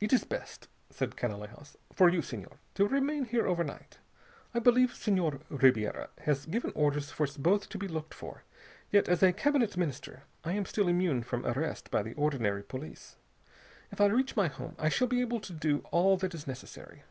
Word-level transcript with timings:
"It 0.00 0.12
is 0.12 0.22
best," 0.22 0.68
said 0.88 1.16
Canalejas, 1.16 1.74
"for 1.92 2.08
you, 2.08 2.22
Senhor, 2.22 2.60
to 2.76 2.86
remain 2.86 3.24
here 3.24 3.44
overnight. 3.44 3.98
I 4.54 4.60
believe 4.60 4.94
Senhor 4.94 5.40
Ribiera 5.48 6.10
has 6.20 6.46
given 6.46 6.70
orders 6.76 7.10
for 7.10 7.24
us 7.24 7.36
both 7.36 7.68
to 7.70 7.76
be 7.76 7.88
looked 7.88 8.14
for, 8.14 8.44
yet 8.92 9.08
as 9.08 9.20
a 9.24 9.32
Cabinet 9.32 9.76
Minister 9.76 10.22
I 10.44 10.52
am 10.52 10.64
still 10.64 10.86
immune 10.86 11.24
from 11.24 11.44
arrest 11.44 11.90
by 11.90 12.04
the 12.04 12.14
ordinary 12.14 12.62
police. 12.62 13.16
If 13.90 14.00
I 14.00 14.06
reach 14.06 14.36
my 14.36 14.46
home 14.46 14.76
I 14.78 14.88
shall 14.88 15.08
be 15.08 15.20
able 15.22 15.40
to 15.40 15.52
do 15.52 15.78
all 15.90 16.16
that 16.18 16.32
is 16.32 16.46
necessary." 16.46 17.02